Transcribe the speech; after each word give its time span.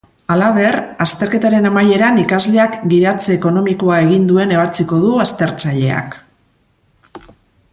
Halaber, 0.33 0.75
azterketaren 1.05 1.67
amaieran 1.69 2.17
ikasleak 2.21 2.79
gidatze 2.93 3.29
ekonomikoa 3.35 3.99
egin 4.07 4.25
duen 4.31 4.55
ebatziko 4.57 5.03
du 5.05 5.13
aztertzaileak. 5.27 6.19